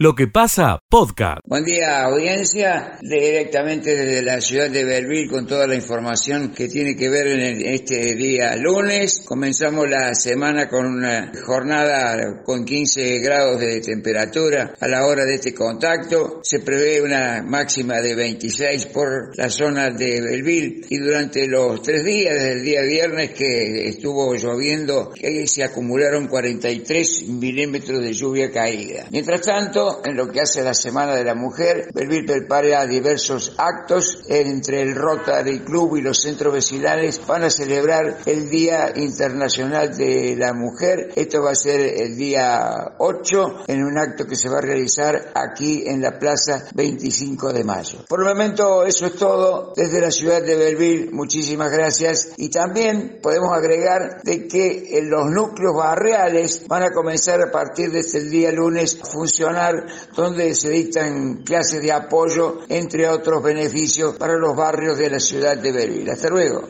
[0.00, 1.40] Lo que pasa, podcast.
[1.44, 3.00] Buen día, audiencia.
[3.02, 7.66] Directamente desde la ciudad de Belleville con toda la información que tiene que ver en
[7.66, 9.24] este día lunes.
[9.26, 15.34] Comenzamos la semana con una jornada con 15 grados de temperatura a la hora de
[15.34, 16.42] este contacto.
[16.44, 22.04] Se prevé una máxima de 26 por la zona de Belleville y durante los tres
[22.04, 25.12] días, desde el día viernes que estuvo lloviendo,
[25.44, 29.08] se acumularon 43 milímetros de lluvia caída.
[29.10, 34.22] Mientras tanto, en lo que hace la Semana de la Mujer, Belville prepara diversos actos
[34.28, 40.36] entre el Rotary Club y los centros vecinales van a celebrar el Día Internacional de
[40.36, 41.12] la Mujer.
[41.16, 45.32] Esto va a ser el día 8 en un acto que se va a realizar
[45.34, 48.04] aquí en la Plaza 25 de Mayo.
[48.08, 51.10] Por el momento eso es todo desde la ciudad de Belville.
[51.12, 57.50] Muchísimas gracias y también podemos agregar de que los núcleos barriales van a comenzar a
[57.50, 59.77] partir de este día lunes a funcionar
[60.14, 65.56] donde se dictan clases de apoyo, entre otros beneficios para los barrios de la ciudad
[65.56, 66.10] de Belleville.
[66.10, 66.68] Hasta luego.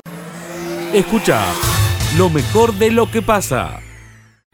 [0.92, 1.44] Escucha
[2.16, 3.80] lo mejor de lo que pasa.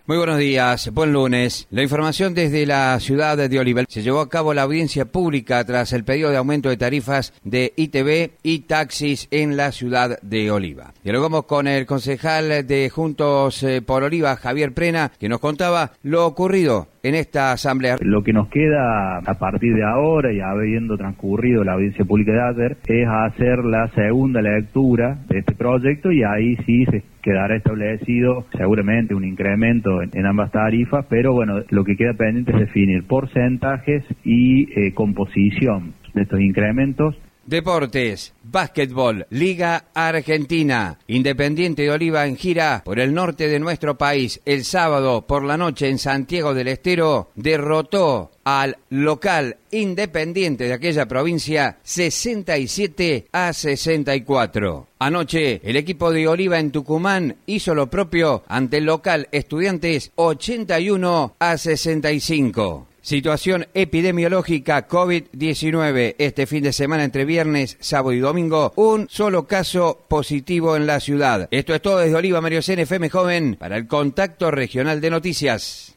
[0.07, 1.67] Muy buenos días, buen lunes.
[1.71, 3.87] La información desde la ciudad de Oliver.
[3.89, 7.73] Se llevó a cabo la audiencia pública tras el pedido de aumento de tarifas de
[7.75, 10.93] ITV y taxis en la ciudad de Oliva.
[11.03, 16.27] Dialogamos con el concejal de Juntos eh, por Oliva, Javier Prena, que nos contaba lo
[16.27, 17.97] ocurrido en esta asamblea.
[18.01, 22.41] Lo que nos queda a partir de ahora y habiendo transcurrido la audiencia pública de
[22.41, 28.47] ayer es hacer la segunda lectura de este proyecto y ahí sí se quedará establecido
[28.57, 34.03] seguramente un incremento en, ambas tarifas, pero bueno, lo que queda pendiente es definir porcentajes
[34.25, 42.83] y eh, composición de estos incrementos Deportes, básquetbol, Liga Argentina, Independiente de Oliva en gira
[42.85, 44.41] por el norte de nuestro país.
[44.45, 51.07] El sábado por la noche en Santiago del Estero derrotó al local independiente de aquella
[51.07, 54.87] provincia 67 a 64.
[54.99, 61.37] Anoche el equipo de Oliva en Tucumán hizo lo propio ante el local Estudiantes 81
[61.39, 62.87] a 65.
[63.05, 66.15] Situación epidemiológica COVID-19.
[66.17, 71.01] Este fin de semana entre viernes, sábado y domingo, un solo caso positivo en la
[71.01, 71.47] ciudad.
[71.51, 75.95] Esto es todo desde Oliva Mario FM Joven para el Contacto Regional de Noticias.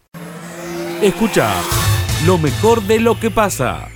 [1.02, 1.54] Escucha
[2.26, 3.88] lo mejor de lo que pasa.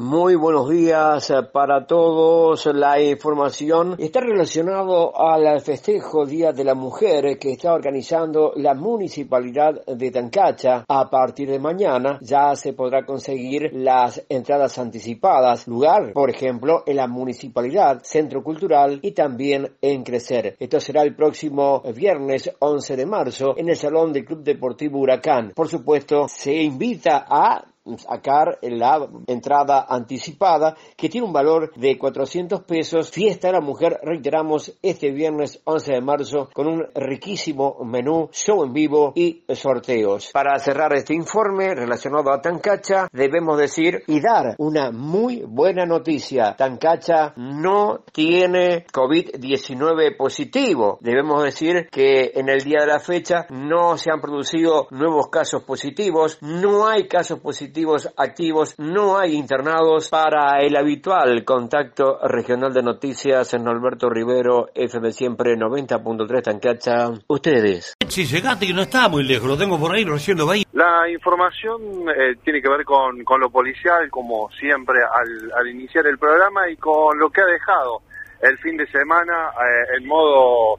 [0.00, 2.66] Muy buenos días para todos.
[2.66, 9.84] La información está relacionado al festejo Día de la Mujer que está organizando la Municipalidad
[9.86, 10.84] de Tancacha.
[10.86, 16.94] A partir de mañana ya se podrá conseguir las entradas anticipadas, lugar, por ejemplo, en
[16.94, 20.54] la Municipalidad, Centro Cultural y también en Crecer.
[20.60, 25.54] Esto será el próximo viernes 11 de marzo en el Salón del Club Deportivo Huracán.
[25.56, 27.64] Por supuesto, se invita a
[27.96, 33.10] sacar la entrada anticipada que tiene un valor de 400 pesos.
[33.10, 38.64] Fiesta de la mujer, reiteramos, este viernes 11 de marzo con un riquísimo menú, show
[38.64, 40.30] en vivo y sorteos.
[40.32, 46.54] Para cerrar este informe relacionado a Tancacha, debemos decir y dar una muy buena noticia.
[46.56, 50.98] Tancacha no tiene COVID-19 positivo.
[51.00, 55.62] Debemos decir que en el día de la fecha no se han producido nuevos casos
[55.62, 57.77] positivos, no hay casos positivos
[58.16, 65.12] activos, no hay internados para el habitual contacto regional de noticias en Alberto Rivero, FM
[65.12, 67.10] siempre 90.3 Tancacha.
[67.26, 67.94] Ustedes.
[68.08, 70.46] Si llegaste que no está muy lejos, lo tengo por ahí, lo recién lo.
[70.72, 76.06] La información eh, tiene que ver con, con, lo policial, como siempre al, al, iniciar
[76.06, 78.02] el programa, y con lo que ha dejado
[78.40, 80.78] el fin de semana eh, en modo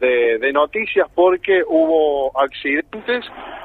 [0.00, 3.24] de, noticias, porque hubo accidentes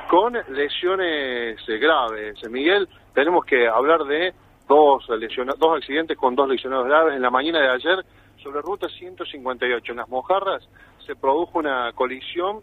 [0.09, 2.38] con lesiones eh, graves.
[2.50, 4.34] Miguel, tenemos que hablar de
[4.68, 7.16] dos, dos accidentes con dos lesionados graves.
[7.16, 8.06] En la mañana de ayer,
[8.44, 10.68] sobre ruta 158, en las Mojarras,
[11.06, 12.62] se produjo una colisión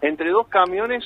[0.00, 1.04] entre dos camiones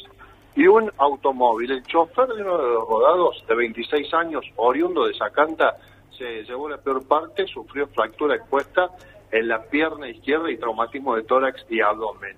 [0.55, 1.71] y un automóvil.
[1.71, 5.77] El chofer de uno de los rodados, de 26 años, oriundo de Sacanta,
[6.17, 8.89] se llevó la peor parte, sufrió fractura expuesta
[9.31, 12.37] en la pierna izquierda y traumatismo de tórax y abdomen.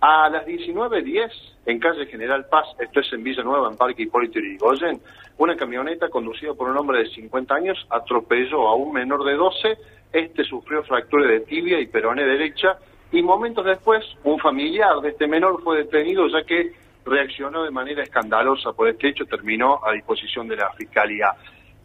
[0.00, 1.30] A las 19.10,
[1.66, 5.00] en calle General Paz, esto es en Villanueva, en Parque Hipólito Yrigoyen,
[5.38, 9.78] una camioneta conducida por un hombre de 50 años atropelló a un menor de 12,
[10.12, 12.78] este sufrió fractura de tibia y peroné derecha,
[13.10, 16.72] y momentos después, un familiar de este menor fue detenido ya que
[17.04, 21.34] reaccionó de manera escandalosa por este hecho, terminó a disposición de la Fiscalía.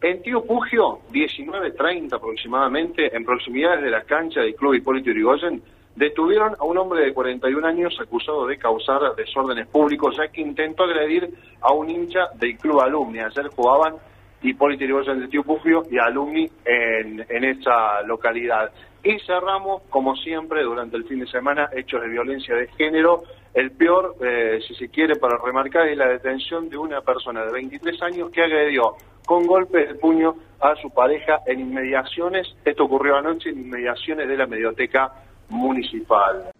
[0.04, 5.62] En Tío Pugio, 19.30 aproximadamente, en proximidades de la cancha del Club Hipólito Yrigoyen,
[5.96, 10.84] detuvieron a un hombre de 41 años acusado de causar desórdenes públicos, ya que intentó
[10.84, 11.30] agredir
[11.62, 13.20] a un hincha del club alumni.
[13.20, 13.94] Ayer jugaban
[14.42, 18.72] Hipólito Yrigoyen de Tío Pufio y alumni en, en esa localidad.
[19.02, 23.22] Y cerramos, como siempre, durante el fin de semana, hechos de violencia de género.
[23.54, 27.52] El peor, eh, si se quiere, para remarcar, es la detención de una persona de
[27.52, 32.48] 23 años que agredió con golpes de puño a su pareja en inmediaciones.
[32.64, 35.12] Esto ocurrió anoche en inmediaciones de la medioteca
[35.50, 36.50] municipal.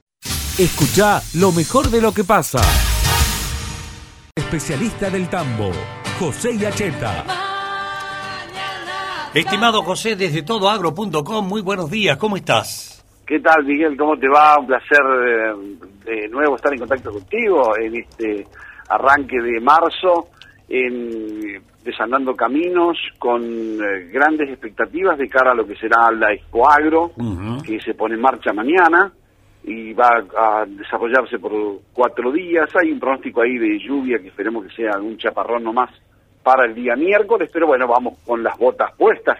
[0.56, 2.60] Escucha lo mejor de lo que pasa.
[4.36, 5.72] Especialista del tambo,
[6.20, 7.24] José Yacheta.
[9.34, 12.93] Estimado José, desde todoagro.com, muy buenos días, ¿cómo estás?
[13.26, 13.96] ¿Qué tal, Miguel?
[13.96, 14.58] ¿Cómo te va?
[14.58, 15.54] Un placer eh,
[16.04, 18.46] de nuevo estar en contacto contigo en este
[18.88, 20.28] arranque de marzo,
[20.68, 26.70] en Desandando Caminos, con eh, grandes expectativas de cara a lo que será la Expo
[26.70, 27.12] Agro,
[27.64, 29.10] que se pone en marcha mañana
[29.62, 31.52] y va a desarrollarse por
[31.94, 32.68] cuatro días.
[32.76, 35.90] Hay un pronóstico ahí de lluvia que esperemos que sea un chaparrón nomás
[36.42, 39.38] para el día miércoles, pero bueno, vamos con las botas puestas,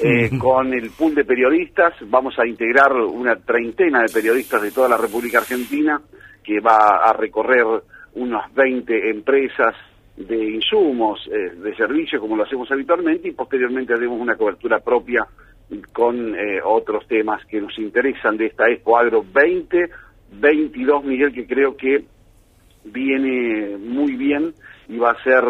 [0.00, 4.88] eh, con el pool de periodistas, vamos a integrar una treintena de periodistas de toda
[4.88, 6.00] la República Argentina,
[6.42, 7.64] que va a recorrer
[8.14, 9.74] unas 20 empresas
[10.16, 15.26] de insumos, eh, de servicios, como lo hacemos habitualmente, y posteriormente haremos una cobertura propia
[15.92, 21.76] con eh, otros temas que nos interesan de esta Expo Agro 2022, Miguel, que creo
[21.76, 22.04] que
[22.84, 24.54] viene muy bien
[24.88, 25.44] y va a ser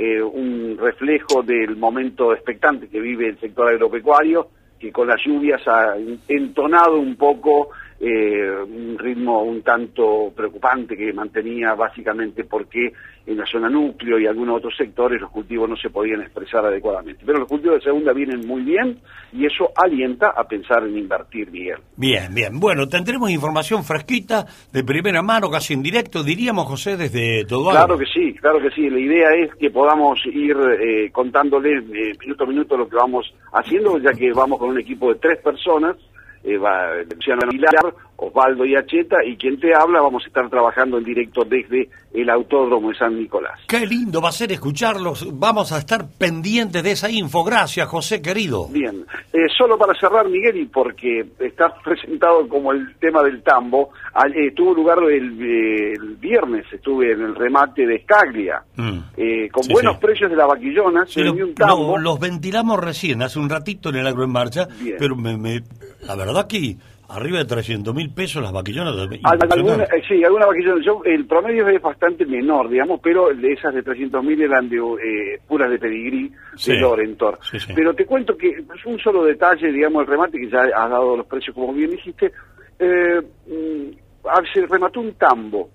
[0.00, 4.48] eh, un reflejo del momento expectante que vive el sector agropecuario,
[4.78, 5.96] que con las lluvias ha
[6.28, 12.92] entonado un poco eh, un ritmo un tanto preocupante que mantenía básicamente porque
[13.26, 17.24] en la zona núcleo y algunos otros sectores los cultivos no se podían expresar adecuadamente.
[17.26, 18.98] Pero los cultivos de segunda vienen muy bien
[19.32, 21.78] y eso alienta a pensar en invertir, Miguel.
[21.96, 22.58] Bien, bien.
[22.58, 27.98] Bueno, tendremos información fresquita, de primera mano, casi en directo, diríamos, José, desde todo Claro
[27.98, 28.88] que sí, claro que sí.
[28.88, 33.26] La idea es que podamos ir eh, contándoles eh, minuto a minuto lo que vamos
[33.52, 35.96] haciendo, ya que vamos con un equipo de tres personas
[36.44, 40.98] eh, va Luciano Aguilar, Osvaldo y Acheta, y quien te habla, vamos a estar trabajando
[40.98, 43.60] en directo desde el Autódromo de San Nicolás.
[43.68, 48.20] Qué lindo va a ser escucharlos, vamos a estar pendientes de esa info, gracias José
[48.20, 48.66] querido.
[48.68, 53.90] Bien, eh, solo para cerrar Miguel, y porque está presentado como el tema del tambo,
[54.34, 58.98] eh, tuvo lugar el, el, viernes, estuve en el remate de Scaglia, mm.
[59.16, 61.96] eh, con buenos precios de la vaquillona, se un tambo.
[61.98, 64.66] los ventilamos recién, hace un ratito en el agro en marcha,
[64.98, 65.62] pero me, me,
[66.06, 66.76] la verdad que
[67.08, 68.94] arriba de 300 mil pesos las vaquillonas.
[69.24, 70.84] Alguna, eh, sí, alguna vaquillona.
[70.84, 74.76] Yo, el promedio es bastante menor, digamos, pero de esas de 300 mil eran de
[74.76, 76.30] eh, puras de pedigrí,
[76.66, 77.38] de Lorentor.
[77.74, 81.16] pero te cuento que es un solo detalle, digamos, el remate, que ya has dado
[81.16, 82.30] los precios como bien dijiste.
[82.78, 84.08] Eh, mm,
[84.52, 85.70] se remató un tambo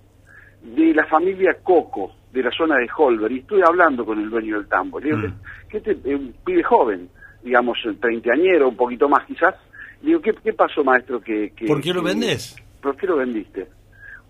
[0.62, 4.58] de la familia Coco, de la zona de Holber, y estuve hablando con el dueño
[4.58, 5.00] del tambo.
[5.00, 5.70] Le digo, mm.
[5.70, 7.10] que este un pibe joven,
[7.44, 9.56] digamos, treintañero, un poquito más quizás,
[10.04, 11.22] Digo, ¿qué, qué pasó, maestro?
[11.22, 12.58] Que, ¿Por qué lo vendés?
[12.82, 13.68] ¿Por qué lo vendiste?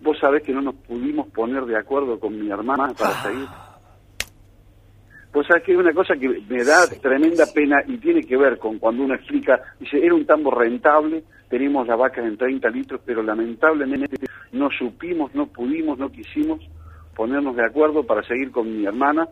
[0.01, 3.23] Vos sabés que no nos pudimos poner de acuerdo con mi hermana para ah.
[3.23, 3.47] seguir.
[5.33, 8.59] Vos sabés que es una cosa que me da tremenda pena y tiene que ver
[8.59, 13.01] con cuando uno explica, dice, era un tambo rentable, tenemos la vaca en 30 litros,
[13.03, 14.15] pero lamentablemente
[14.51, 16.59] no supimos, no pudimos, no quisimos
[17.15, 19.27] ponernos de acuerdo para seguir con mi hermana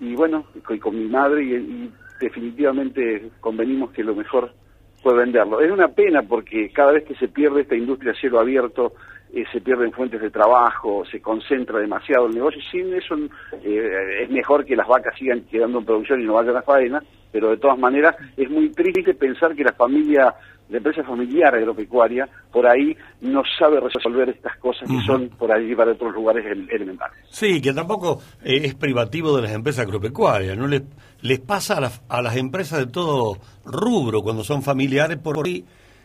[0.00, 4.54] y bueno, y con mi madre y definitivamente convenimos que lo mejor
[5.02, 5.60] fue venderlo.
[5.60, 8.92] Es una pena porque cada vez que se pierde esta industria a cielo abierto,
[9.34, 12.60] eh, se pierden fuentes de trabajo, se concentra demasiado el negocio.
[12.70, 13.16] Sin eso
[13.64, 17.02] eh, es mejor que las vacas sigan quedando en producción y no vayan a faena,
[17.32, 20.34] pero de todas maneras es muy triste pensar que la familia,
[20.72, 25.76] la empresa familiar agropecuaria, por ahí no sabe resolver estas cosas que son por allí
[25.76, 27.18] para otros lugares elementales.
[27.28, 30.82] Sí, que tampoco eh, es privativo de las empresas agropecuarias, no les,
[31.20, 33.36] les pasa a, a las empresas de todo
[33.66, 35.62] rubro cuando son familiares por ahí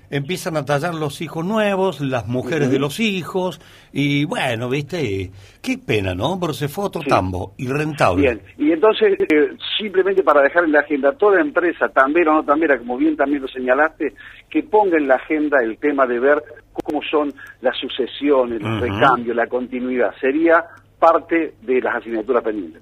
[0.09, 3.59] empiezan a tallar los hijos nuevos, las mujeres de los hijos,
[3.91, 6.39] y bueno, viste, qué pena, ¿no?
[6.39, 8.21] Pero se fue otro tambo, irrentable.
[8.21, 12.43] Bien, y entonces, eh, simplemente para dejar en la agenda, toda empresa, también o no
[12.43, 14.13] también, como bien también lo señalaste,
[14.49, 19.35] que ponga en la agenda el tema de ver cómo son las sucesiones, los recambios,
[19.35, 20.13] la continuidad.
[20.19, 20.63] Sería
[20.99, 22.81] parte de las asignaturas pendientes.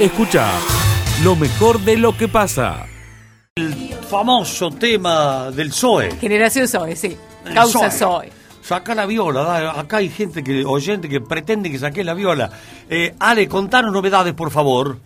[0.00, 0.50] Escucha
[1.22, 2.86] lo mejor de lo que pasa
[4.04, 6.10] famoso tema del PSOE.
[6.12, 7.16] Generación PSOE, sí.
[7.52, 8.30] Causa PSOE.
[8.62, 12.50] Saca la viola, acá hay gente que, oyente que pretende que saque la viola.
[12.88, 14.96] Eh, Ale, contanos novedades, por favor.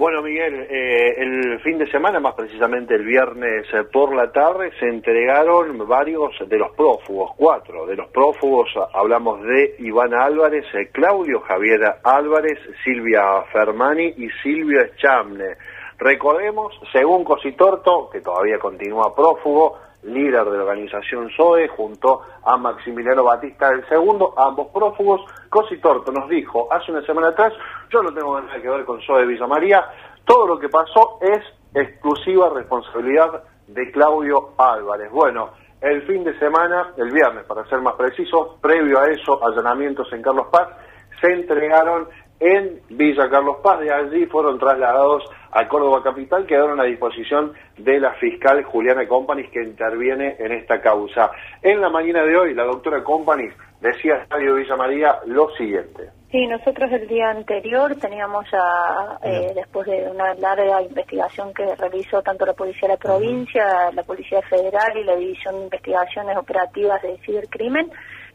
[0.00, 4.70] Bueno, Miguel, eh, el fin de semana, más precisamente el viernes eh, por la tarde,
[4.80, 8.70] se entregaron varios de los prófugos, cuatro de los prófugos.
[8.94, 15.58] Hablamos de Iván Álvarez, eh, Claudio Javier Álvarez, Silvia Fermani y Silvio Eschamne.
[16.00, 23.22] Recordemos, según Cositorto, que todavía continúa prófugo, líder de la organización SOE, junto a Maximiliano
[23.22, 25.20] Batista del Segundo, ambos prófugos.
[25.50, 27.52] Cositorto nos dijo hace una semana atrás,
[27.90, 29.84] yo no tengo nada que ver con SOE Villa María,
[30.24, 35.10] todo lo que pasó es exclusiva responsabilidad de Claudio Álvarez.
[35.12, 35.50] Bueno,
[35.82, 40.22] el fin de semana, el viernes para ser más preciso, previo a eso, allanamientos en
[40.22, 40.68] Carlos Paz,
[41.20, 42.08] se entregaron
[42.40, 48.00] en Villa Carlos Paz, de allí fueron trasladados a Córdoba Capital, quedaron a disposición de
[48.00, 51.30] la fiscal Juliana Companis que interviene en esta causa.
[51.60, 56.10] En la mañana de hoy, la doctora Companis decía a Estadio Villa María lo siguiente.
[56.30, 62.22] Sí, nosotros el día anterior teníamos ya, eh, después de una larga investigación que realizó
[62.22, 67.02] tanto la Policía de la Provincia, la Policía Federal y la División de Investigaciones Operativas
[67.02, 67.90] de Cibercrimen,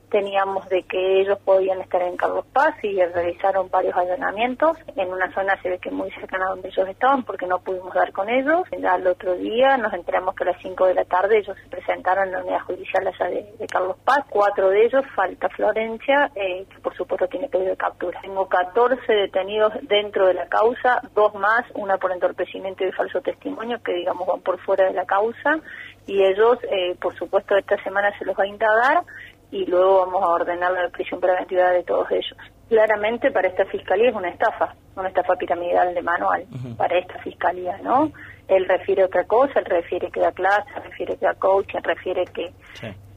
[0.09, 5.31] teníamos de que ellos podían estar en Carlos Paz y realizaron varios allanamientos en una
[5.33, 8.29] zona se ve que muy cercana a donde ellos estaban porque no pudimos dar con
[8.29, 8.63] ellos.
[8.87, 12.25] Al otro día nos enteramos que a las 5 de la tarde ellos se presentaron
[12.27, 14.25] en la unidad judicial allá de, Carlos Paz.
[14.29, 18.21] Cuatro de ellos, falta Florencia, eh, que por supuesto tiene pedido de captura.
[18.21, 23.81] Tengo 14 detenidos dentro de la causa, dos más, una por entorpecimiento y falso testimonio,
[23.83, 25.59] que digamos van por fuera de la causa,
[26.07, 29.03] y ellos, eh, por supuesto, esta semana se los va a indagar
[29.51, 32.37] y luego vamos a ordenar la prisión preventiva de todos ellos.
[32.67, 36.45] Claramente para esta fiscalía es una estafa, una estafa piramidal de manual,
[36.77, 38.11] para esta fiscalía, ¿no?
[38.47, 42.51] Él refiere otra cosa, él refiere que da clase, refiere que da coaching, refiere que...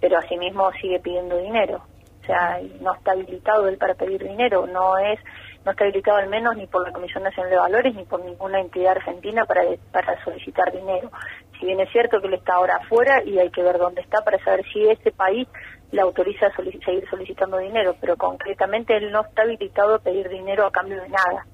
[0.00, 1.82] Pero asimismo sigue pidiendo dinero.
[2.22, 5.18] O sea, no está habilitado él para pedir dinero, no es
[5.64, 8.60] no está habilitado al menos ni por la Comisión Nacional de Valores ni por ninguna
[8.60, 11.10] entidad argentina para, para solicitar dinero.
[11.58, 14.22] Si bien es cierto que él está ahora afuera y hay que ver dónde está
[14.22, 15.48] para saber si ese país
[15.90, 20.66] le autoriza a seguir solicitando dinero, pero concretamente él no está habilitado a pedir dinero
[20.66, 21.46] a cambio de nada.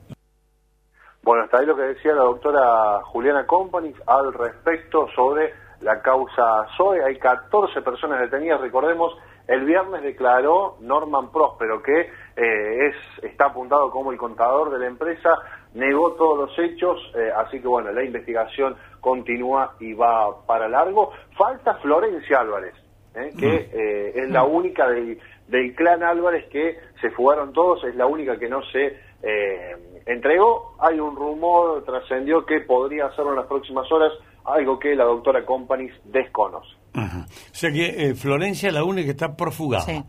[1.23, 6.67] Bueno, hasta ahí lo que decía la doctora Juliana Company al respecto sobre la causa
[6.77, 7.03] SOE.
[7.03, 13.91] Hay 14 personas detenidas, recordemos, el viernes declaró Norman Próspero, que eh, es, está apuntado
[13.91, 15.39] como el contador de la empresa,
[15.75, 21.13] negó todos los hechos, eh, así que bueno, la investigación continúa y va para largo.
[21.37, 22.75] Falta Florencia Álvarez,
[23.15, 23.33] ¿eh?
[23.39, 28.39] que eh, es la única del, clan Álvarez que se fugaron todos, es la única
[28.39, 30.75] que no se eh, entregó.
[30.81, 34.13] Hay un rumor, trascendió que podría hacerlo en las próximas horas,
[34.45, 36.71] algo que la doctora Companies desconoce.
[36.95, 40.05] O sea que Florencia es la única que está profugada.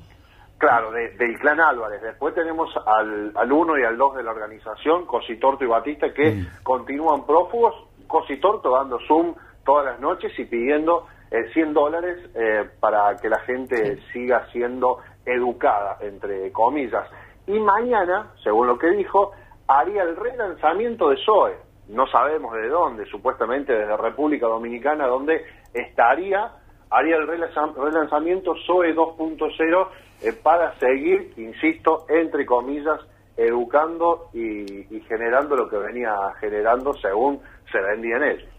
[0.58, 2.02] Claro, del clan Álvarez.
[2.02, 6.32] Después tenemos al, al 1 y al 2 de la organización, Cositorto y Batista, que
[6.32, 6.64] mm.
[6.64, 7.76] continúan prófugos.
[8.08, 9.36] Cositorto dando Zoom
[9.66, 15.98] todas las noches y pidiendo 100 dólares eh, para que la gente siga siendo educada,
[16.02, 17.08] entre comillas.
[17.48, 19.32] Y mañana, según lo que dijo,
[19.68, 21.54] haría el relanzamiento de SOE.
[21.90, 26.52] No sabemos de dónde, supuestamente desde República Dominicana, donde estaría,
[26.90, 29.88] haría el relanzamiento SOE 2.0
[30.22, 33.00] eh, para seguir, insisto, entre comillas,
[33.38, 37.42] educando y, y generando lo que venía generando según
[37.72, 38.50] se vendía en él.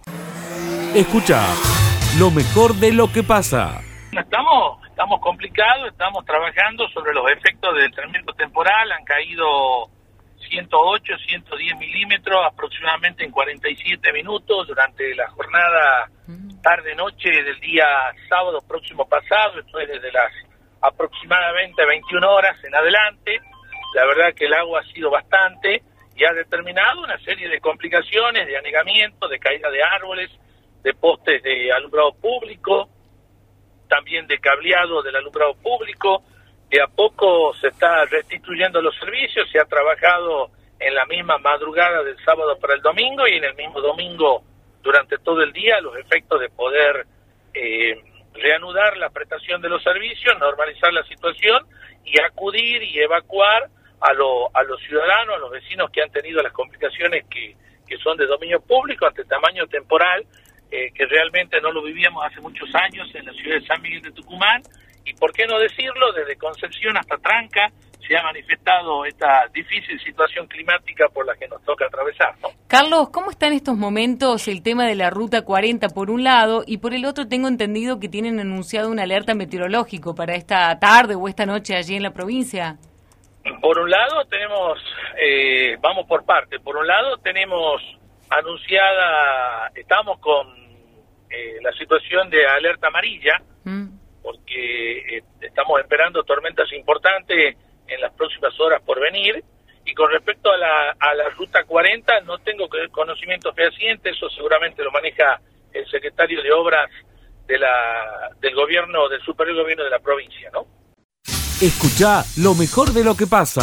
[0.95, 1.41] Escucha
[2.19, 3.83] lo mejor de lo que pasa.
[4.11, 9.91] Estamos, estamos complicados, estamos trabajando sobre los efectos del tremendo temporal, han caído
[10.49, 16.09] 108, 110 milímetros aproximadamente en 47 minutos durante la jornada
[16.63, 17.85] tarde-noche del día
[18.31, 20.33] sábado próximo pasado, esto es desde las
[20.81, 23.41] aproximadamente 21 horas en adelante.
[23.95, 25.83] La verdad que el agua ha sido bastante
[26.17, 30.31] y ha determinado una serie de complicaciones, de anegamiento, de caída de árboles,
[30.83, 32.89] de postes de alumbrado público,
[33.89, 36.23] también de cableado del alumbrado público.
[36.71, 42.03] De a poco se está restituyendo los servicios, se ha trabajado en la misma madrugada
[42.03, 44.43] del sábado para el domingo y en el mismo domingo
[44.83, 47.07] durante todo el día los efectos de poder
[47.55, 47.95] eh,
[48.35, 51.67] reanudar la prestación de los servicios, normalizar la situación
[52.05, 53.69] y acudir y evacuar
[54.01, 57.57] a, a los ciudadanos, a los vecinos que han tenido las complicaciones que,
[57.87, 60.27] que son de dominio público ante tamaño temporal
[60.71, 64.03] eh, que realmente no lo vivíamos hace muchos años en la ciudad de San Miguel
[64.03, 64.63] de Tucumán
[65.05, 67.71] y por qué no decirlo, desde Concepción hasta Tranca
[68.07, 72.35] se ha manifestado esta difícil situación climática por la que nos toca atravesar.
[72.69, 76.63] Carlos, ¿cómo está en estos momentos el tema de la Ruta 40 por un lado
[76.67, 81.15] y por el otro tengo entendido que tienen anunciado una alerta meteorológico para esta tarde
[81.15, 82.77] o esta noche allí en la provincia?
[83.61, 84.79] Por un lado tenemos,
[85.21, 87.81] eh, vamos por parte, por un lado tenemos
[88.39, 90.47] anunciada, estamos con
[91.31, 93.41] eh, la situación de alerta amarilla,
[94.23, 99.43] porque eh, estamos esperando tormentas importantes en las próximas horas por venir.
[99.85, 104.83] Y con respecto a la, a la ruta 40, no tengo conocimiento fehaciente, eso seguramente
[104.83, 105.41] lo maneja
[105.73, 106.91] el secretario de Obras
[107.47, 110.67] de la, del gobierno, del superior gobierno de la provincia, ¿no?
[111.61, 113.63] Escucha lo mejor de lo que pasa.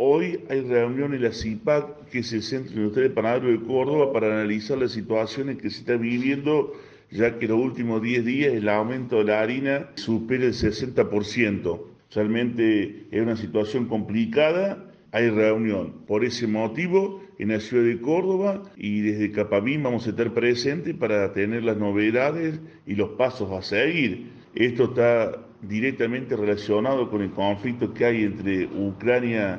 [0.00, 4.28] Hoy hay reunión en la CIPAC, que es el Centro Industrial Panadero de Córdoba, para
[4.28, 6.72] analizar las situaciones que se están viviendo,
[7.10, 11.80] ya que los últimos 10 días el aumento de la harina supera el 60%.
[12.14, 15.94] Realmente es una situación complicada, hay reunión.
[16.06, 20.94] Por ese motivo, en la ciudad de Córdoba y desde Capamín vamos a estar presentes
[20.94, 24.30] para tener las novedades y los pasos a seguir.
[24.54, 29.58] Esto está directamente relacionado con el conflicto que hay entre Ucrania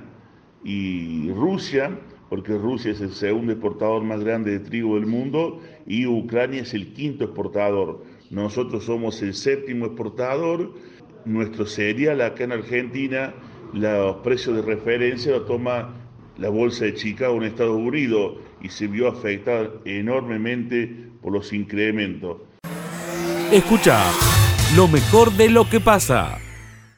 [0.63, 1.97] y Rusia,
[2.29, 6.73] porque Rusia es el segundo exportador más grande de trigo del mundo y Ucrania es
[6.73, 8.03] el quinto exportador.
[8.29, 10.73] Nosotros somos el séptimo exportador.
[11.25, 13.33] Nuestro cereal acá en Argentina,
[13.73, 15.95] los precios de referencia lo toma
[16.37, 20.87] la bolsa de Chicago en Estados Unidos y se vio afectada enormemente
[21.21, 22.37] por los incrementos.
[23.51, 23.99] Escucha
[24.75, 26.37] lo mejor de lo que pasa.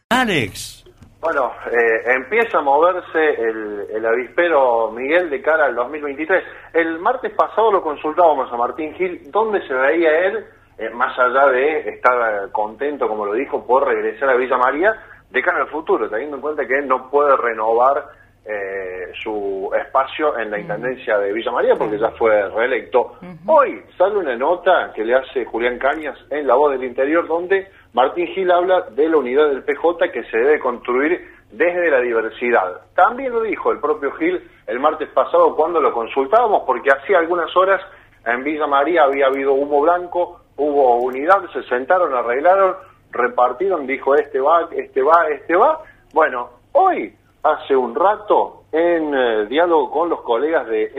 [0.10, 0.81] Alex.
[1.22, 6.44] Bueno, eh, empieza a moverse el, el, avispero Miguel de cara al 2023.
[6.74, 10.46] El martes pasado lo consultábamos a Martín Gil, ¿dónde se veía él,
[10.80, 14.96] eh, más allá de estar contento, como lo dijo, por regresar a Villa María,
[15.30, 18.04] de cara al futuro, teniendo en cuenta que él no puede renovar
[18.44, 23.18] eh, su espacio en la Intendencia de Villa María porque ya fue reelecto.
[23.46, 27.68] Hoy sale una nota que le hace Julián Cañas en La Voz del Interior donde
[27.94, 31.22] Martín Gil habla de la unidad del PJ que se debe construir
[31.52, 32.82] desde la diversidad.
[32.96, 37.56] También lo dijo el propio Gil el martes pasado cuando lo consultábamos porque hacía algunas
[37.56, 37.82] horas
[38.26, 42.76] en Villa María había habido humo blanco, hubo unidad, se sentaron, arreglaron,
[43.12, 45.82] repartieron, dijo este va, este va, este va.
[46.14, 50.94] Bueno, hoy hace un rato en eh, diálogo con los colegas de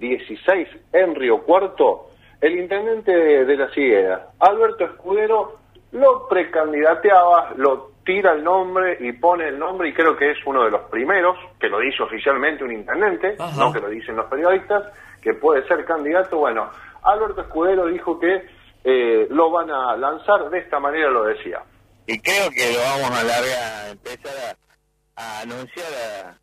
[0.00, 5.58] LB16 en Río Cuarto, el intendente de la Siguera, Alberto Escudero,
[5.92, 10.64] lo precandidateaba, lo tira el nombre y pone el nombre y creo que es uno
[10.64, 14.92] de los primeros que lo dice oficialmente un intendente, no que lo dicen los periodistas,
[15.22, 16.36] que puede ser candidato.
[16.38, 16.70] Bueno,
[17.02, 18.44] Alberto Escudero dijo que
[18.84, 21.62] eh, lo van a lanzar, de esta manera lo decía.
[22.06, 24.73] Y creo que lo vamos a largar, empezar a
[25.16, 26.38] a anunciar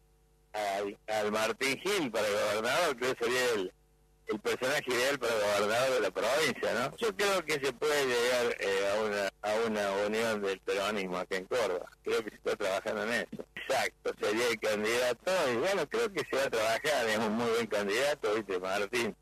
[0.54, 3.74] a, al Martín Gil para gobernador, creo que sería el,
[4.28, 6.98] el personaje ideal para gobernador de la provincia, ¿no?
[6.98, 11.38] Yo creo que se puede llegar eh, a, una, a una unión del peronismo acá
[11.38, 11.90] en Córdoba.
[12.04, 13.46] Creo que se está trabajando en eso.
[13.56, 17.50] Exacto, sería el candidato y bueno, creo que se va a trabajar, es un muy
[17.50, 18.60] buen candidato, ¿viste?
[18.60, 19.16] Martín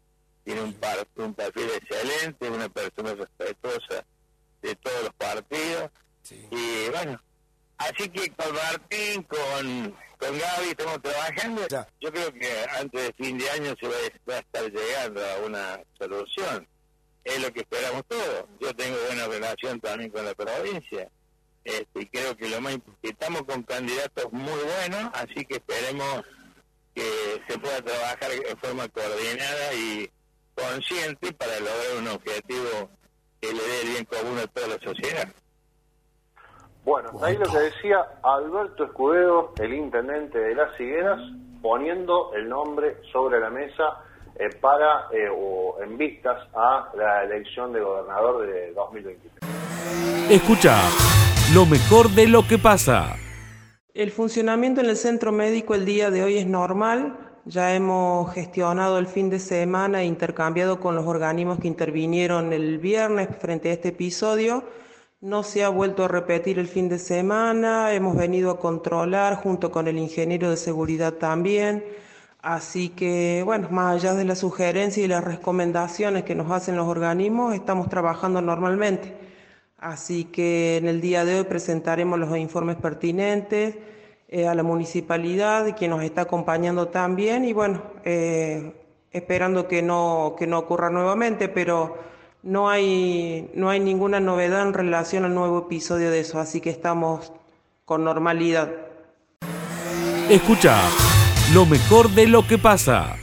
[0.43, 4.05] tiene un, par, un perfil excelente, una persona respetuosa
[4.61, 5.91] de todos los partidos
[6.31, 7.21] y bueno,
[7.79, 11.61] Así que con Martín, con, con Gaby estamos trabajando.
[12.01, 15.79] Yo creo que antes de fin de año se va, a estar llegando a una
[15.97, 16.67] solución.
[17.23, 18.45] Es lo que esperamos todos.
[18.59, 21.09] Yo tengo buena relación también con la provincia.
[21.63, 26.23] Este, y creo que lo más estamos con candidatos muy buenos, así que esperemos
[26.93, 30.09] que se pueda trabajar de forma coordinada y
[30.53, 32.89] consciente para lograr un objetivo
[33.39, 35.33] que le dé el bien común a toda la sociedad.
[36.85, 41.19] Bueno, ahí lo que decía Alberto Escudero, el intendente de Las Higueras,
[41.61, 44.03] poniendo el nombre sobre la mesa
[44.35, 49.39] eh, para eh, o en vistas a la elección de gobernador de 2023.
[50.29, 50.79] Escucha
[51.53, 53.15] lo mejor de lo que pasa.
[53.93, 57.17] El funcionamiento en el centro médico el día de hoy es normal.
[57.45, 62.77] Ya hemos gestionado el fin de semana e intercambiado con los organismos que intervinieron el
[62.77, 64.63] viernes frente a este episodio
[65.21, 69.71] no se ha vuelto a repetir el fin de semana, hemos venido a controlar junto
[69.71, 71.83] con el ingeniero de seguridad también.
[72.41, 76.87] Así que, bueno, más allá de las sugerencias y las recomendaciones que nos hacen los
[76.87, 79.13] organismos, estamos trabajando normalmente.
[79.77, 83.75] Así que en el día de hoy presentaremos los informes pertinentes
[84.29, 88.73] eh, a la municipalidad, quien nos está acompañando también, y bueno, eh,
[89.11, 91.97] esperando que no, que no ocurra nuevamente, pero
[92.43, 96.69] no hay, no hay ninguna novedad en relación al nuevo episodio de eso, así que
[96.69, 97.33] estamos
[97.85, 98.69] con normalidad.
[100.29, 100.79] Escucha
[101.53, 103.15] lo mejor de lo que pasa.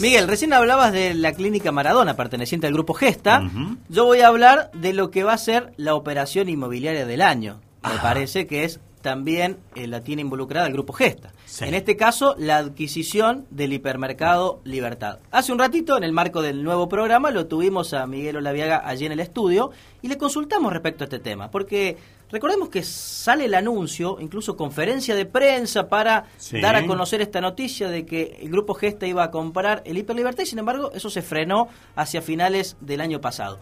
[0.00, 3.48] Miguel, recién hablabas de la clínica Maradona perteneciente al grupo Gesta.
[3.88, 7.60] Yo voy a hablar de lo que va a ser la operación inmobiliaria del año.
[7.82, 11.32] Me parece que es también eh, la tiene involucrada el grupo Gesta.
[11.60, 15.18] En este caso, la adquisición del hipermercado Libertad.
[15.30, 19.06] Hace un ratito, en el marco del nuevo programa, lo tuvimos a Miguel Olaviaga allí
[19.06, 19.70] en el estudio
[20.02, 21.96] y le consultamos respecto a este tema, porque
[22.30, 26.60] recordemos que sale el anuncio, incluso conferencia de prensa para Sí.
[26.60, 30.44] dar a conocer esta noticia de que el grupo Gesta iba a comprar el Hiperlibertad
[30.44, 33.58] y sin embargo eso se frenó hacia finales del año pasado.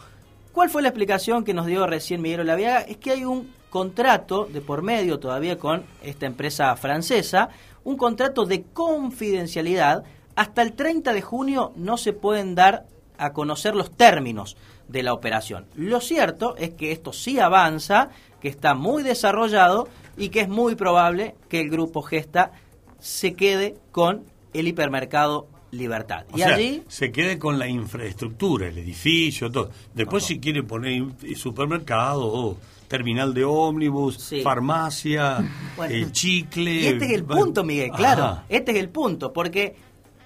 [0.53, 2.81] ¿Cuál fue la explicación que nos dio recién Miguel Olaviaga?
[2.81, 7.51] Es que hay un contrato de por medio todavía con esta empresa francesa,
[7.85, 10.05] un contrato de confidencialidad.
[10.37, 12.87] Hasta el 30 de junio no se pueden dar
[13.19, 14.57] a conocer los términos
[14.89, 15.67] de la operación.
[15.75, 20.77] Lo cierto es que esto sí avanza, que está muy desarrollado y que es muy
[20.77, 22.53] probable que el grupo Gesta
[22.99, 26.25] se quede con el hipermercado Libertad.
[26.33, 29.71] O y sea, allí se quede con la infraestructura, el edificio, todo.
[29.93, 31.03] Después si quiere poner
[31.37, 32.57] supermercado, o
[32.89, 35.39] terminal de ómnibus, farmacia,
[35.77, 35.95] Bueno.
[35.95, 36.73] el chicle.
[36.73, 38.25] Y este es el punto, Miguel, claro.
[38.25, 38.45] Ajá.
[38.49, 39.77] Este es el punto, porque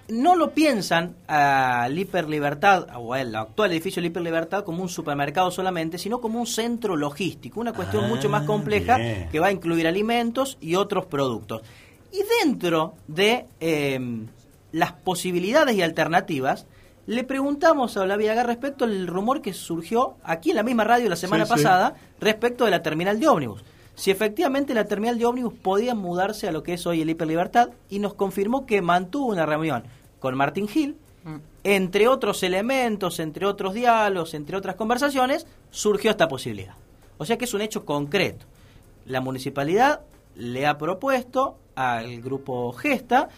[0.08, 4.88] no lo piensan al Hiper Libertad, o al actual edificio del Hiper Libertad, como un
[4.88, 9.28] supermercado solamente, sino como un centro logístico, una cuestión Ah, mucho más compleja bien.
[9.30, 11.62] que va a incluir alimentos y otros productos.
[12.12, 13.98] Y dentro de eh,
[14.72, 16.66] las posibilidades y alternativas,
[17.06, 21.16] le preguntamos a Olaviaga respecto al rumor que surgió aquí en la misma radio la
[21.16, 21.56] semana Sí, sí.
[21.56, 23.64] pasada respecto de la terminal de ómnibus.
[23.94, 27.28] Si efectivamente la terminal de ómnibus podía mudarse a lo que es hoy el Hiper
[27.28, 29.84] Libertad y nos confirmó que mantuvo una reunión
[30.20, 30.96] con Martín Gil,
[31.64, 36.74] entre otros elementos, entre otros diálogos, entre otras conversaciones, surgió esta posibilidad.
[37.18, 38.46] O sea que es un hecho concreto.
[39.06, 40.00] La municipalidad
[40.36, 43.28] le ha propuesto al grupo Gesta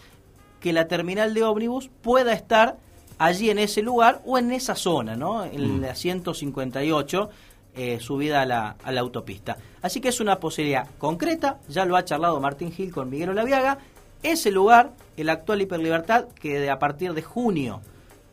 [0.59, 2.77] que la terminal de ómnibus pueda estar
[3.17, 5.43] allí en ese lugar o en esa zona, ¿no?
[5.45, 7.29] En la 158,
[7.75, 9.57] eh, subida a la, a la autopista.
[9.81, 13.77] Así que es una posibilidad concreta, ya lo ha charlado Martín Gil con Miguel Olaviaga.
[14.23, 17.81] Ese lugar, el actual Hiperlibertad, que de- a partir de junio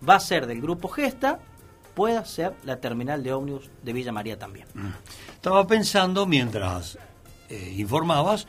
[0.08, 1.38] va a ser del grupo Gesta,
[1.94, 4.66] pueda ser la terminal de ómnibus de Villa María también.
[5.34, 6.96] Estaba pensando mientras
[7.50, 8.46] eh, informabas,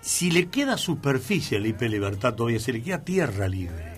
[0.00, 3.97] si le queda superficie al IP Libertad todavía, si le queda tierra libre.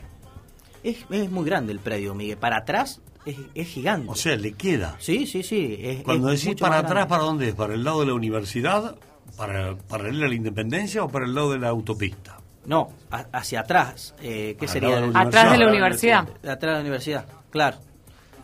[0.83, 2.37] Es, es muy grande el predio, Miguel.
[2.39, 4.11] Para atrás es, es gigante.
[4.11, 4.97] O sea, le queda.
[4.99, 5.77] Sí, sí, sí.
[5.81, 7.07] es- Cuando es decís mucho para atrás.
[7.07, 7.55] ¿para dónde es?
[7.55, 8.97] ¿Para el lado de la universidad?
[9.37, 12.39] ¿Para paralela a la independencia o para el lado de la autopista?
[12.67, 14.15] No, a- hacia atrás.
[14.23, 15.01] Eh, ¿Qué Para sería?
[15.01, 16.29] de Atrás de la universidad.
[16.29, 17.79] Atrás de la universidad, claro.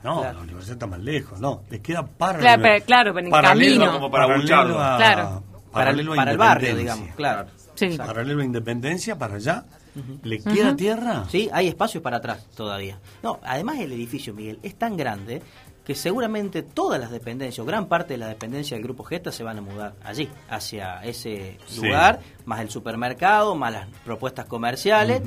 [0.03, 0.39] No, Claro.
[0.39, 1.63] la universidad está más lejos, no.
[1.69, 3.93] Le queda para Claro, la- pero- claro, pero en paralelo, camino.
[3.93, 5.43] Como para paralelo a, Claro.
[5.73, 7.49] paralelo a para el barrio, digamos, claro.
[7.75, 7.97] Sí.
[7.99, 9.65] Paralelo a Independencia, para allá.
[10.23, 11.25] ¿Le queda tierra?
[11.31, 12.99] Sí, hay espacio para atrás todavía.
[13.23, 15.43] No, además el edificio, Miguel, es tan grande
[15.85, 19.45] que seguramente todas las dependencias, o gran parte de las dependencias del Grupo Gesta se
[19.45, 21.77] van a mudar allí, hacia ese Sí.
[21.87, 25.23] lugar, más el supermercado, más las propuestas comerciales,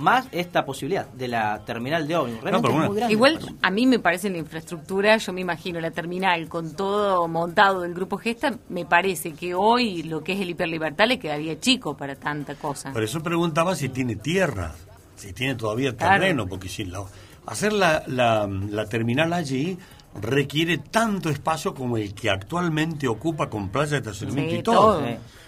[0.00, 2.42] más esta posibilidad de la terminal de ómnibus.
[2.42, 3.12] Realmente es muy grande.
[3.14, 7.82] Igual a mí me parece la infraestructura, yo me imagino la terminal con todo montado
[7.82, 11.96] del grupo Gesta, me parece que hoy lo que es el Hiperlibertad le quedaría chico
[11.96, 12.92] para tanta cosa.
[12.92, 14.74] Por eso preguntaba si tiene tierra,
[15.16, 16.20] si tiene todavía Claro.
[16.20, 17.04] terreno, porque si la-
[17.46, 19.78] hacer la, la, la terminal allí
[20.20, 24.98] requiere tanto espacio como el que actualmente ocupa con playa de estacionamiento Sí, y todo.
[24.98, 25.06] todo.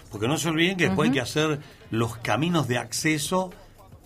[0.09, 3.49] Porque no se olviden que después hay que hacer los caminos de acceso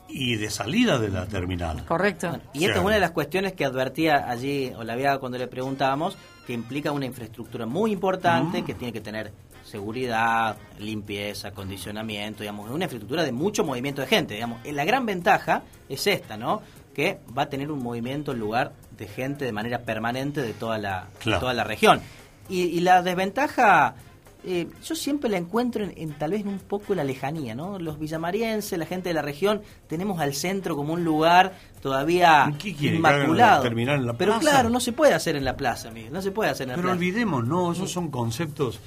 [0.10, 1.86] y de salida de la terminal.
[1.86, 2.40] Correcto.
[2.54, 6.54] Y esta es una de las cuestiones que advertía allí Olaviaga cuando le preguntábamos, que
[6.54, 9.32] implica una infraestructura muy importante, que tiene que tener
[9.64, 14.60] seguridad, limpieza, acondicionamiento, digamos, una infraestructura de mucho movimiento de gente, digamos.
[14.66, 16.62] La gran ventaja es esta, ¿no?
[16.96, 20.78] Que va a tener un movimiento en lugar de gente de manera permanente de toda
[20.78, 22.02] la, de toda la región.
[22.50, 23.96] Y, y la desventaja,
[24.44, 27.80] eh, yo siempre la encuentro en, en tal vez un poco la lejanía, ¿no?
[27.80, 32.74] Los villamarienses, la gente de la región, tenemos al centro como un lugar todavía ¿Qué
[32.74, 33.64] quiere, que inmaculado.
[33.64, 34.50] terminal en la Pero plaza?
[34.50, 36.76] claro, no se puede hacer en la plaza, Miguel, no se puede hacer en la
[36.76, 36.98] Pero plaza.
[36.98, 38.80] olvidemos, no, esos son conceptos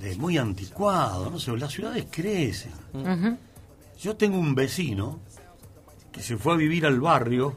[0.00, 2.72] de muy anticuados, no sé, las ciudades crecen.
[4.00, 5.18] Yo tengo un vecino
[6.12, 7.54] que se fue a vivir al barrio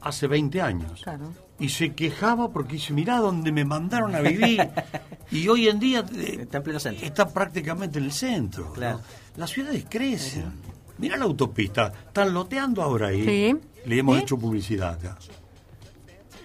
[0.00, 1.32] hace 20 años Claro.
[1.60, 4.68] Y se quejaba porque dice, mirá dónde me mandaron a vivir.
[5.30, 7.04] y hoy en día eh, está, en pleno centro.
[7.06, 8.72] está prácticamente en el centro.
[8.78, 9.00] ¿no?
[9.36, 10.52] Las ciudades crecen.
[10.98, 13.24] Mirá la autopista, están loteando ahora ahí.
[13.24, 13.56] Sí.
[13.86, 14.22] Le hemos ¿Sí?
[14.22, 15.16] hecho publicidad acá.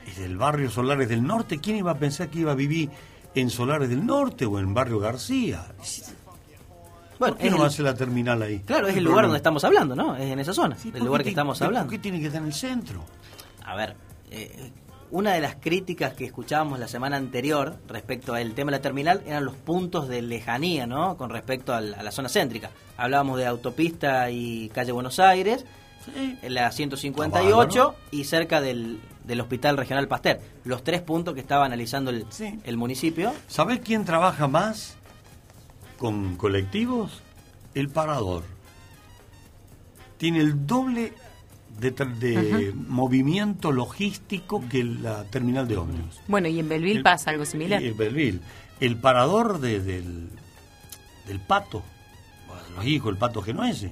[0.08, 1.60] Es del barrio Solares del Norte.
[1.60, 2.90] ¿Quién iba a pensar que iba a vivir
[3.36, 5.66] en Solares del Norte o en Barrio García?
[7.20, 8.60] Bueno, ¿Por qué no el- hace la terminal ahí?
[8.60, 9.28] Claro, es ¿Qué el lugar problema?
[9.30, 10.16] donde estamos hablando, ¿no?
[10.16, 11.86] Es en esa zona, ¿por el lugar que estamos hablando.
[11.88, 13.04] ¿Por qué tiene que estar en el centro?
[13.66, 13.96] A ver,
[14.30, 14.72] eh,
[15.14, 19.22] una de las críticas que escuchábamos la semana anterior respecto al tema de la terminal
[19.28, 21.18] eran los puntos de lejanía, ¿no?
[21.18, 22.72] Con respecto al- a la zona céntrica.
[22.98, 25.66] Hablábamos de autopista y calle Buenos Aires,
[26.42, 30.40] la 158 y cerca del, del Hospital Regional Pasteur.
[30.66, 32.26] Los tres puntos que estaba analizando el,
[32.64, 33.34] el municipio.
[33.48, 34.96] ¿Sabés quién trabaja más
[36.00, 37.22] con colectivos?
[37.76, 38.44] El parador.
[40.18, 41.14] Tiene el doble
[41.92, 46.20] de, movimiento logístico que la terminal de ómnibus.
[46.28, 47.82] Bueno, y en Belville El- pasa algo similar.
[47.82, 48.40] Y en Belleville.
[48.80, 50.30] El parador de- del,
[51.28, 51.84] del pato,
[52.76, 53.92] los hijos, el pato genuese.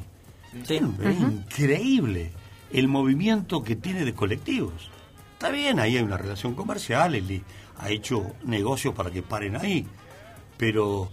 [0.67, 0.81] Es
[1.21, 2.31] increíble
[2.71, 4.89] el movimiento que tiene de colectivos.
[5.33, 7.41] Está bien, ahí hay una relación comercial, él
[7.77, 9.85] ha hecho negocios para que paren ahí,
[10.57, 11.09] pero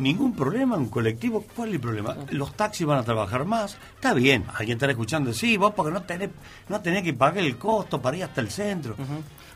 [0.00, 1.44] ningún problema en un colectivo.
[1.54, 2.16] ¿Cuál es el problema?
[2.30, 3.76] Los taxis van a trabajar más.
[3.94, 6.30] Está bien, alguien estará escuchando, sí, vos porque no tenés,
[6.68, 8.96] no tenés que pagar el costo para ir hasta el centro.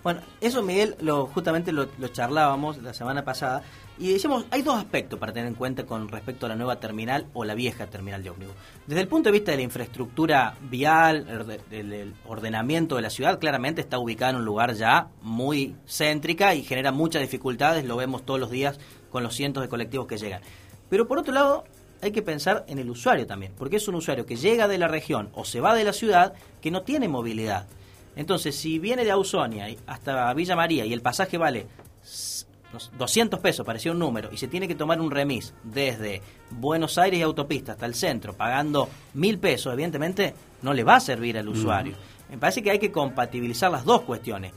[0.02, 3.62] Bueno, eso Miguel, lo, justamente lo, lo charlábamos la semana pasada
[3.96, 7.26] y decíamos, hay dos aspectos para tener en cuenta con respecto a la nueva terminal
[7.33, 8.54] o la vieja terminal de ómnibus.
[8.87, 11.26] Desde el punto de vista de la infraestructura vial,
[11.70, 16.54] el del ordenamiento de la ciudad, claramente está ubicada en un lugar ya muy céntrica
[16.54, 18.78] y genera muchas dificultades, lo vemos todos los días
[19.14, 20.42] con los cientos de colectivos que llegan.
[20.90, 21.62] Pero por otro lado,
[22.03, 24.88] hay que pensar en el usuario también, porque es un usuario que llega de la
[24.88, 27.68] región o se va de la ciudad que no tiene movilidad.
[28.16, 31.68] Entonces, si viene de Ausonia hasta Villa María y el pasaje vale
[32.03, 36.20] s- unos 200 pesos, parecía un número, y se tiene que tomar un remis desde
[36.50, 41.00] Buenos Aires y autopista hasta el centro, pagando mil pesos, evidentemente no le va a
[41.00, 41.94] servir al usuario.
[42.29, 44.53] Me parece que hay que compatibilizar las dos cuestiones.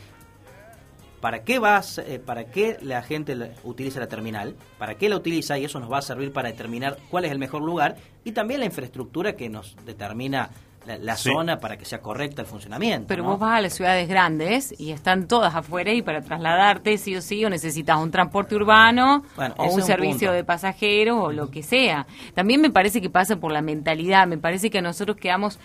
[1.22, 4.56] ¿Para qué, vas, eh, ¿Para qué la gente utiliza la terminal?
[4.78, 5.58] ¿Para qué la utiliza?
[5.58, 8.60] Y eso nos va a servir para determinar cuál es el mejor lugar y también
[8.60, 10.50] la infraestructura que nos determina
[10.86, 11.30] la, la Sí.
[11.34, 13.08] zona para que sea correcta el funcionamiento.
[13.08, 13.32] Pero ¿no?
[13.32, 17.22] vos vas a las ciudades grandes y están todas afuera y para trasladarte sí o
[17.22, 20.32] sí o necesitas un transporte urbano Bueno, o un servicio punto.
[20.34, 22.06] de pasajeros o lo que sea.
[22.36, 25.60] También me parece que pasa por la mentalidad, me parece que nosotros quedamos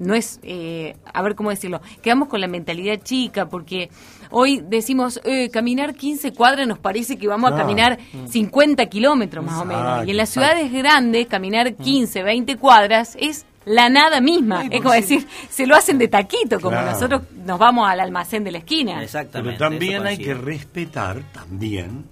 [0.00, 3.88] no es, eh, a ver cómo decirlo, quedamos con la mentalidad chica porque
[4.30, 8.26] hoy decimos, eh, caminar 15 cuadras nos parece que vamos a caminar Mm.
[8.26, 10.06] 50 kilómetros más o menos.
[10.08, 10.56] Y en las exacto.
[10.56, 14.64] ciudades grandes, caminar 15, 20 cuadras es la nada misma.
[14.70, 16.90] es como decir, se lo hacen de taquito, como Claro.
[16.92, 19.04] nosotros nos vamos al almacén de la esquina.
[19.32, 22.06] Pero también hay que respetar también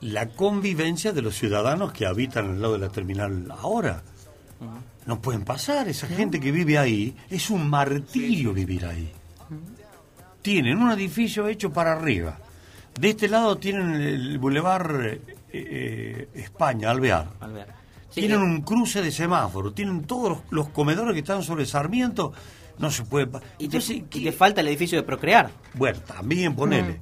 [0.00, 4.02] la convivencia de los ciudadanos que habitan al lado de la terminal ahora.
[5.06, 9.10] No pueden pasar, esa gente que vive ahí, es un martirio vivir ahí.
[10.42, 12.38] Tienen un edificio hecho para arriba.
[12.98, 15.20] De este lado tienen el Boulevard eh,
[15.52, 17.28] eh, España, Alvear.
[17.40, 17.68] Alvear.
[18.10, 18.44] Sí, tienen eh.
[18.44, 22.32] un cruce de semáforo, tienen todos los, los comedores que están sobre Sarmiento,
[22.78, 23.26] no se puede...
[23.26, 25.50] Y te, Entonces, y te falta el edificio de Procrear.
[25.74, 27.00] bueno, también ponele.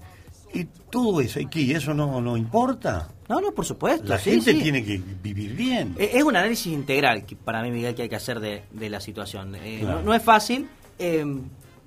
[0.53, 1.61] Y todo eso, ¿y qué?
[1.61, 3.09] ¿Y eso no, no importa?
[3.29, 4.07] No, no, por supuesto.
[4.07, 4.61] La sí, gente sí.
[4.63, 5.95] tiene que vivir bien.
[5.99, 8.91] Eh, Es un análisis integral que para mí, Miguel, que hay que hacer de, de
[8.91, 9.55] la situación.
[9.55, 9.99] Eh, Claro.
[10.01, 11.25] no, no es fácil, eh,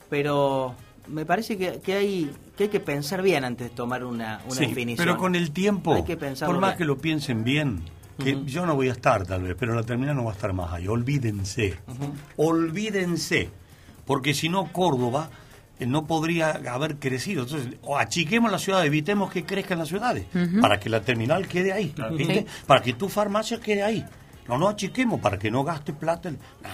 [0.09, 0.73] pero
[1.07, 4.55] me parece que, que hay que hay que pensar bien antes de tomar una, una
[4.55, 5.05] Sí, definición.
[5.05, 6.77] pero con el tiempo, Hay que pensarlo por más bien.
[6.79, 7.81] que lo piensen bien,
[8.17, 10.51] que yo no voy a estar tal vez, pero la terminal no va a estar
[10.53, 10.87] más ahí.
[10.87, 11.77] Olvídense.
[12.35, 13.49] Olvídense.
[14.05, 15.29] Porque si no, Córdoba
[15.79, 17.43] no podría haber crecido.
[17.43, 20.25] Entonces, o achiquemos la ciudad, evitemos que crezcan las ciudades,
[20.61, 21.93] para que la terminal quede ahí,
[22.65, 24.05] para que tu farmacia quede ahí.
[24.47, 26.29] No, no achiquemos, para que no gaste plata.
[26.29, 26.69] el- No.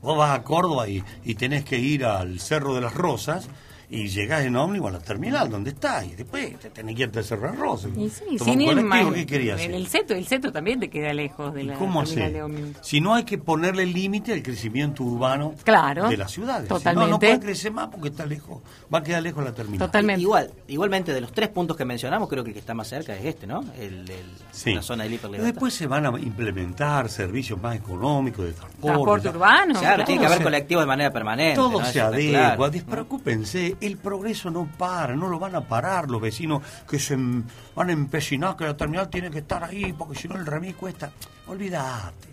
[0.00, 3.48] Vos vas a Córdoba y, y tenés que ir al Cerro de las Rosas
[3.94, 7.10] y llegás en ómnibus a la terminal, donde está, y después te tenés que ir
[7.14, 7.90] al Cerro Rosas.
[7.96, 8.74] Y sí, sin ir
[9.14, 9.74] ¿qué querías En hacer?
[9.80, 12.32] el centro, el centro también te queda lejos de la ¿Cómo terminal hacer?
[12.32, 12.76] de ómnibus.
[12.80, 16.68] Si no hay que ponerle límite al crecimiento urbano Claro, de las ciudades.
[16.68, 20.18] Si no, no puede crecer más porque está lejos, va a quedar lejos la terminal.
[20.20, 23.14] Igual, igualmente de los tres puntos que mencionamos, creo que el que está más cerca
[23.14, 23.60] es este, ¿no?
[23.78, 24.74] El, el- Sí.
[24.74, 25.46] la zona del hiperlibertad.
[25.52, 28.86] después se van a implementar servicios más económicos de transporte.
[28.86, 31.56] Transporte urbano, Claro, tiene que haber colectivos de manera permanente.
[31.56, 31.84] Todo ¿no?
[31.86, 32.70] se adecua, claro.
[32.70, 37.44] despreocúpense, el progreso no para, no lo van a parar los vecinos que se em-
[37.74, 40.74] van a empecinar que la terminal tiene que estar ahí porque si no el remis
[40.76, 41.12] cuesta.
[41.46, 42.28] Olvídate,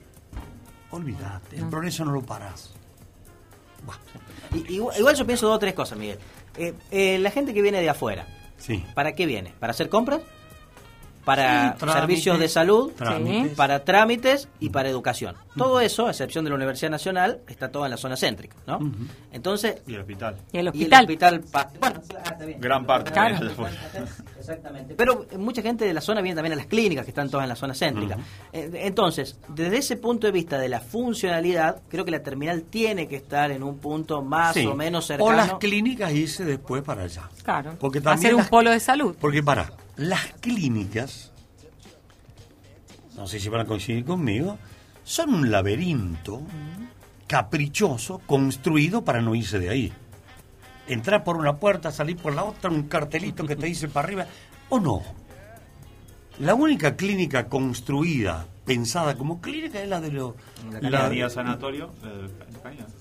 [0.92, 2.74] olvídate, el progreso no lo parás.
[4.54, 6.20] Y- igual, igual yo pienso dos o tres cosas, Miguel.
[6.58, 8.84] Eh, eh, la gente que viene de afuera, Sí.
[8.96, 9.54] ¿para qué viene?
[9.60, 10.22] ¿Para hacer compras?
[11.36, 12.92] ¿Para trámites, servicios de salud?
[12.98, 13.56] trámites.
[13.56, 14.48] ¿Para trámites?
[14.60, 15.36] Y para educación.
[15.58, 18.80] Todo eso, a excepción de la Universidad Nacional, está todo en la zona céntrica, ¿no?
[19.32, 19.82] Entonces...
[19.88, 20.36] Y el hospital.
[20.52, 21.04] Y el Y el hospital.
[21.06, 21.42] hospital...
[21.52, 22.36] pa- Bueno, ah.
[22.60, 23.12] Gran parte.
[23.12, 23.38] Claro.
[24.40, 24.96] Exactamente.
[24.96, 27.44] Pero eh, mucha gente de la zona viene también a las clínicas que están todas
[27.44, 28.18] en la zona céntrica.
[28.54, 33.08] Eh, Entonces, desde ese punto de vista de la funcionalidad, creo que la terminal tiene
[33.08, 34.66] que estar en un punto más Sí.
[34.66, 35.30] o menos cercano.
[35.30, 37.30] O las clínicas irse después para allá.
[37.44, 37.76] Claro.
[37.80, 39.16] Porque también Hacer un las- polo de salud.
[39.20, 41.32] Porque para, las clínicas,
[43.18, 44.58] no sé si van a coincidir conmigo,
[45.04, 46.42] son un laberinto
[47.28, 49.94] caprichoso construido para no irse de ahí.
[50.88, 54.26] Entrar por una puerta, salir por la otra, un cartelito que te dice para arriba,
[54.70, 55.04] o no.
[56.40, 60.34] La única clínica construida, pensada como clínica, es la de los...
[60.82, 61.92] La día sanatorio.
[62.06, 62.30] eh,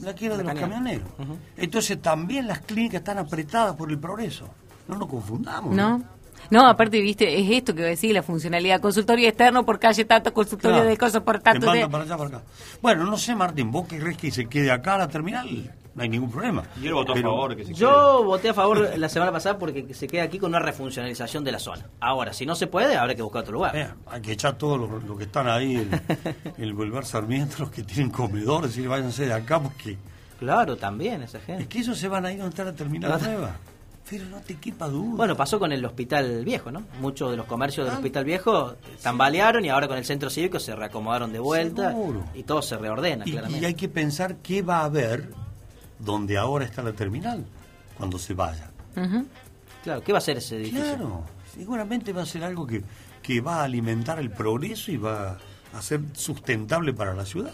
[0.01, 1.09] la que era de La los camioneros.
[1.57, 4.49] Entonces también las clínicas están apretadas por el progreso.
[4.89, 5.75] No nos confundamos.
[5.75, 5.99] ¿No?
[5.99, 6.05] No,
[6.51, 8.81] aparte, viste, es esto que voy a decir, la funcionalidad.
[8.81, 10.89] Consultorio externo por calle tanto, consultorio Claro.
[10.91, 11.71] de cosas por Te tanto.
[11.73, 12.43] de- para allá, para acá.
[12.81, 15.75] Bueno, no sé, Martín, ¿vos qué crees que se quede acá a la terminal?
[15.95, 16.63] No hay ningún problema.
[16.81, 19.93] Y él votó a favor que se Yo voté a favor la semana pasada porque
[19.95, 21.87] se queda aquí con una refuncionalización de la zona.
[22.01, 23.77] Ahora, si no se puede, habrá que buscar otro lugar.
[23.77, 25.91] Eh, hay que echar todos los que están ahí, el,
[26.65, 29.99] el Boulevard Sarmiento, los que tienen comedores, y váyanse de acá porque...
[30.39, 31.63] Claro, también esa gente.
[31.65, 33.57] Es que ellos se van a ir donde está la terminal nueva.
[34.11, 35.17] Pero no te quepa duda.
[35.17, 36.83] Bueno, pasó con el Hospital Viejo, ¿no?
[37.01, 37.99] Muchos de los comercios del Ah.
[37.99, 42.25] Hospital Viejo tambalearon y ahora con el centro cívico se reacomodaron de vuelta Seguro.
[42.35, 43.63] y todo se reordena, Y, claramente.
[43.63, 45.31] y hay que pensar qué va a haber
[45.99, 47.45] donde ahora está la terminal,
[47.97, 48.71] cuando se vaya.
[49.85, 50.81] Claro, ¿qué va a ser ese edificio?
[50.83, 52.83] Claro, seguramente va a ser algo que,
[53.23, 55.37] que va a alimentar el progreso y va
[55.75, 57.53] a ser sustentable para la ciudad.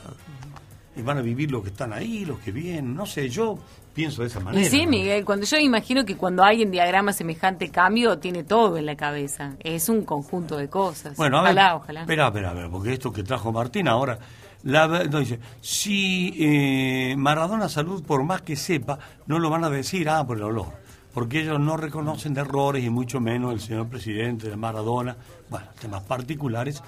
[0.96, 3.58] Y van a vivir los que están ahí, los que vienen, no sé, yo
[3.94, 4.68] pienso de esa Y manera.
[4.68, 4.90] sí, ¿no?
[4.90, 9.54] Miguel, cuando yo imagino que cuando alguien diagrama semejante cambio, tiene todo en la cabeza.
[9.60, 11.16] Es un conjunto de cosas.
[11.16, 12.00] Bueno, a ver, ojalá, ojalá.
[12.02, 14.18] espera, espera, espera, porque esto que trajo Martín ahora,
[14.64, 19.64] la, ver- no, dice, si eh, Maradona Salud, por más que sepa, no lo van
[19.64, 20.66] a decir, ah, por el olor,
[21.12, 25.16] porque ellos no reconocen errores y mucho menos el señor presidente de Maradona,
[25.50, 26.82] bueno, temas particulares.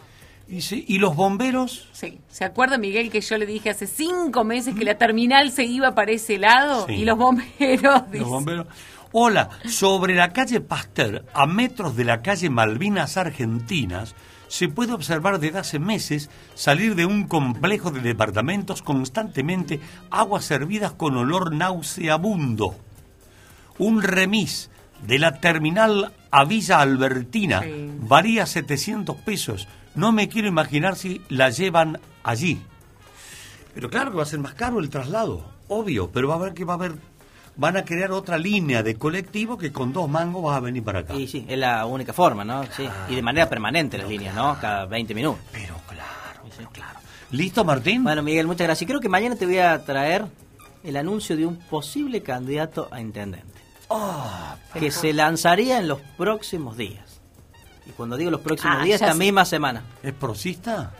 [0.48, 1.88] ¿Y los bomberos?
[1.92, 2.18] Sí.
[2.28, 5.94] ¿Se acuerda, Miguel, que yo le dije hace cinco meses que la terminal se iba
[5.94, 6.86] para ese lado?
[6.86, 6.94] Sí.
[6.94, 7.82] Y los bomberos.
[7.82, 8.66] Los dice- bomberos.
[9.12, 14.14] Hola, sobre la calle Pasteur, a metros de la calle Malvinas Argentinas,
[14.48, 19.80] se puede observar desde hace meses salir de un complejo de departamentos constantemente
[20.10, 22.76] aguas servidas con olor nauseabundo.
[23.78, 24.70] Un remis
[25.06, 27.62] de la terminal a Villa Albertina
[28.00, 29.66] varía 700 pesos.
[29.96, 32.60] No me quiero imaginar si la llevan allí.
[33.74, 36.54] Pero claro que va a ser más caro el traslado, obvio, pero va a ver
[36.54, 36.94] que va a haber,
[37.56, 41.00] van a crear otra línea de colectivo que con dos mangos vas a venir para
[41.00, 41.14] acá.
[41.14, 42.64] Y sí, es la única forma, ¿no?
[42.74, 42.88] Sí.
[43.08, 44.58] Y de manera permanente las líneas, ¿no?
[44.60, 45.40] Cada 20 minutos.
[45.52, 46.98] Pero claro, claro.
[47.30, 48.04] ¿Listo, Martín?
[48.04, 48.86] Bueno, Miguel, muchas gracias.
[48.88, 50.26] Creo que mañana te voy a traer
[50.84, 53.60] el anuncio de un posible candidato a intendente.
[54.74, 57.05] que se lanzaría en los próximos días.
[57.86, 59.18] Y cuando digo los próximos Ah, días, esta sé.
[59.18, 59.82] misma semana.
[60.02, 60.92] ¿Es prosista?